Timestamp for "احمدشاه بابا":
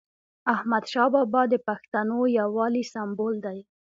0.53-1.41